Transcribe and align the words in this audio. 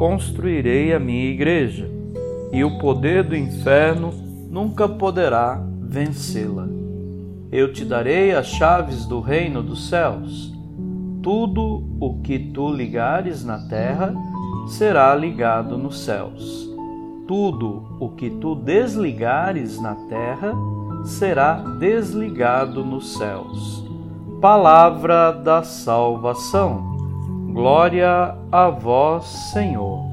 construirei 0.00 0.94
a 0.94 0.98
minha 0.98 1.26
igreja, 1.26 1.86
e 2.50 2.64
o 2.64 2.78
poder 2.78 3.22
do 3.22 3.36
inferno 3.36 4.10
nunca 4.50 4.88
poderá 4.88 5.62
vencê-la. 5.78 6.66
Eu 7.52 7.70
te 7.70 7.84
darei 7.84 8.34
as 8.34 8.46
chaves 8.46 9.04
do 9.04 9.20
reino 9.20 9.62
dos 9.62 9.90
céus. 9.90 10.54
Tudo 11.22 11.84
o 12.00 12.18
que 12.22 12.38
tu 12.38 12.72
ligares 12.72 13.44
na 13.44 13.58
terra 13.68 14.14
será 14.68 15.14
ligado 15.14 15.76
nos 15.76 16.00
céus. 16.00 16.74
Tudo 17.28 17.98
o 18.00 18.08
que 18.08 18.30
tu 18.30 18.54
desligares 18.54 19.78
na 19.82 19.94
terra 20.08 20.54
será 21.04 21.56
desligado 21.78 22.82
nos 22.86 23.18
céus. 23.18 23.84
Palavra 24.40 25.30
da 25.30 25.62
salvação. 25.62 26.89
Glória 27.52 28.36
a 28.52 28.70
vós, 28.70 29.24
Senhor. 29.52 30.04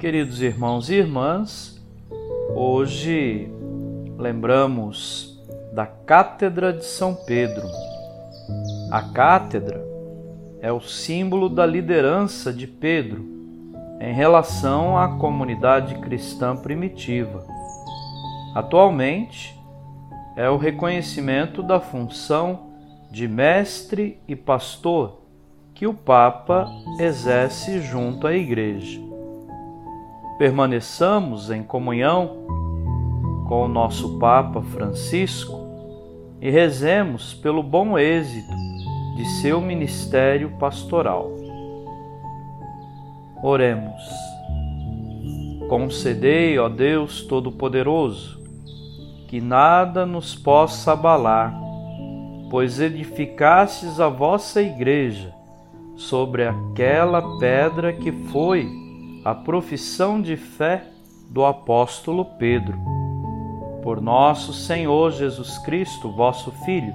Queridos 0.00 0.42
irmãos 0.42 0.90
e 0.90 0.94
irmãs, 0.94 1.80
hoje 2.52 3.48
lembramos 4.18 5.40
da 5.72 5.86
Cátedra 5.86 6.72
de 6.72 6.84
São 6.84 7.14
Pedro. 7.14 7.66
A 8.90 9.02
cátedra 9.02 9.86
é 10.60 10.72
o 10.72 10.80
símbolo 10.80 11.48
da 11.48 11.64
liderança 11.64 12.52
de 12.52 12.66
Pedro 12.66 13.24
em 14.00 14.12
relação 14.12 14.98
à 14.98 15.16
comunidade 15.16 15.94
cristã 16.00 16.56
primitiva. 16.56 17.46
Atualmente, 18.52 19.56
é 20.36 20.50
o 20.50 20.58
reconhecimento 20.58 21.62
da 21.62 21.80
função 21.80 22.66
de 23.10 23.26
mestre 23.26 24.20
e 24.28 24.36
pastor 24.36 25.22
que 25.74 25.86
o 25.86 25.94
Papa 25.94 26.70
exerce 27.00 27.80
junto 27.80 28.26
à 28.26 28.34
Igreja. 28.34 29.00
Permaneçamos 30.38 31.50
em 31.50 31.62
comunhão 31.62 32.44
com 33.48 33.64
o 33.64 33.68
nosso 33.68 34.18
Papa 34.18 34.60
Francisco 34.60 35.58
e 36.40 36.50
rezemos 36.50 37.32
pelo 37.32 37.62
bom 37.62 37.98
êxito 37.98 38.54
de 39.16 39.24
seu 39.40 39.60
ministério 39.60 40.50
pastoral. 40.58 41.30
Oremos. 43.42 44.02
Concedei, 45.68 46.58
ó 46.58 46.68
Deus 46.68 47.22
Todo-Poderoso, 47.22 48.45
que 49.28 49.40
nada 49.40 50.06
nos 50.06 50.34
possa 50.34 50.92
abalar, 50.92 51.54
pois 52.50 52.80
edificastes 52.80 53.98
a 53.98 54.08
vossa 54.08 54.62
igreja 54.62 55.34
sobre 55.96 56.46
aquela 56.46 57.38
pedra 57.38 57.92
que 57.92 58.12
foi 58.30 58.68
a 59.24 59.34
profissão 59.34 60.20
de 60.20 60.36
fé 60.36 60.84
do 61.30 61.44
apóstolo 61.44 62.24
Pedro. 62.38 62.78
Por 63.82 64.00
nosso 64.00 64.52
Senhor 64.52 65.12
Jesus 65.12 65.58
Cristo, 65.58 66.10
vosso 66.12 66.50
Filho, 66.64 66.94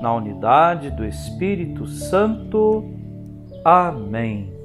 na 0.00 0.14
unidade 0.14 0.90
do 0.90 1.04
Espírito 1.04 1.86
Santo. 1.86 2.84
Amém. 3.64 4.55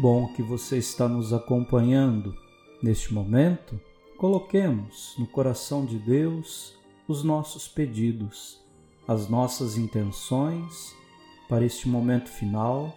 Bom 0.00 0.28
que 0.28 0.42
você 0.42 0.78
está 0.78 1.06
nos 1.06 1.30
acompanhando. 1.30 2.34
Neste 2.82 3.12
momento, 3.12 3.78
coloquemos 4.16 5.14
no 5.18 5.26
coração 5.26 5.84
de 5.84 5.98
Deus 5.98 6.74
os 7.06 7.22
nossos 7.22 7.68
pedidos, 7.68 8.58
as 9.06 9.28
nossas 9.28 9.76
intenções 9.76 10.94
para 11.48 11.66
este 11.66 11.86
momento 11.86 12.30
final 12.30 12.96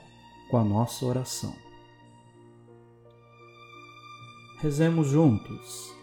com 0.50 0.58
a 0.58 0.64
nossa 0.64 1.06
oração. 1.06 1.54
Rezemos 4.60 5.08
juntos. 5.08 5.94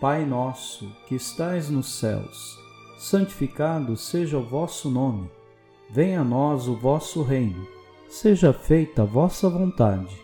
Pai 0.00 0.26
nosso 0.26 0.90
que 1.06 1.14
estais 1.14 1.70
nos 1.70 1.94
céus, 1.94 2.58
santificado 2.98 3.96
seja 3.96 4.36
o 4.36 4.44
vosso 4.44 4.90
nome. 4.90 5.30
Venha 5.88 6.22
a 6.22 6.24
nós 6.24 6.66
o 6.66 6.74
vosso 6.74 7.22
reino 7.22 7.74
Seja 8.14 8.52
feita 8.52 9.02
a 9.02 9.04
vossa 9.04 9.50
vontade, 9.50 10.23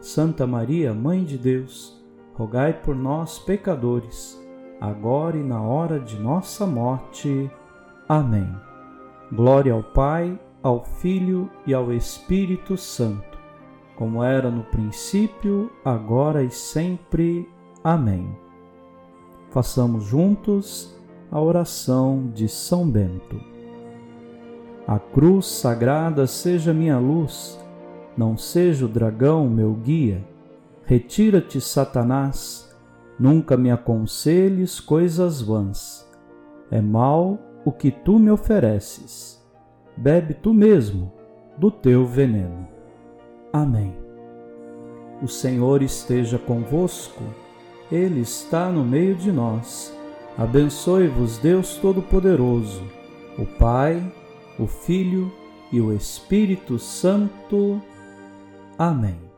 Santa 0.00 0.46
Maria, 0.46 0.94
Mãe 0.94 1.24
de 1.24 1.36
Deus, 1.36 2.02
rogai 2.32 2.72
por 2.72 2.96
nós, 2.96 3.38
pecadores, 3.38 4.40
agora 4.80 5.36
e 5.36 5.42
na 5.42 5.60
hora 5.60 6.00
de 6.00 6.18
nossa 6.18 6.66
morte. 6.66 7.50
Amém. 8.08 8.50
Glória 9.30 9.74
ao 9.74 9.82
Pai, 9.82 10.40
ao 10.62 10.82
Filho 10.82 11.50
e 11.66 11.74
ao 11.74 11.92
Espírito 11.92 12.78
Santo, 12.78 13.38
como 13.94 14.24
era 14.24 14.50
no 14.50 14.62
princípio, 14.64 15.70
agora 15.84 16.42
e 16.42 16.50
sempre. 16.50 17.46
Amém. 17.84 18.34
Façamos 19.50 20.04
juntos 20.04 20.98
a 21.30 21.38
oração 21.38 22.30
de 22.34 22.48
São 22.48 22.88
Bento. 22.90 23.38
A 24.86 24.98
cruz 24.98 25.46
sagrada 25.46 26.26
seja 26.26 26.72
minha 26.72 26.98
luz, 26.98 27.59
não 28.20 28.36
seja 28.36 28.84
o 28.84 28.88
dragão 28.88 29.48
meu 29.48 29.72
guia. 29.72 30.22
Retira-te, 30.84 31.58
Satanás 31.58 32.70
Nunca 33.20 33.54
me 33.54 33.70
aconselhes 33.70 34.80
coisas 34.80 35.42
vãs. 35.42 36.10
É 36.70 36.80
mal 36.80 37.38
o 37.66 37.70
que 37.70 37.90
tu 37.90 38.18
me 38.18 38.30
ofereces. 38.30 39.38
Bebe 39.94 40.32
tu 40.32 40.54
mesmo 40.54 41.12
do 41.58 41.70
teu 41.70 42.06
veneno. 42.06 42.66
Amém. 43.52 43.94
O 45.20 45.28
Senhor 45.28 45.82
esteja 45.82 46.38
convosco, 46.38 47.22
Ele 47.92 48.20
está 48.20 48.70
no 48.70 48.82
meio 48.82 49.14
de 49.14 49.30
nós. 49.30 49.94
Abençoe-vos, 50.38 51.36
Deus 51.36 51.76
Todo-Poderoso, 51.76 52.82
o 53.38 53.44
Pai, 53.44 54.02
o 54.58 54.66
Filho 54.66 55.30
e 55.70 55.78
o 55.78 55.92
Espírito 55.92 56.78
Santo. 56.78 57.82
Amém. 58.80 59.29